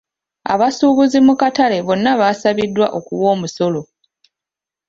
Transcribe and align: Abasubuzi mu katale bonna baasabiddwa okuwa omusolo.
Abasubuzi 0.53 1.17
mu 1.27 1.33
katale 1.41 1.77
bonna 1.87 2.11
baasabiddwa 2.19 2.87
okuwa 2.97 3.27
omusolo. 3.35 3.81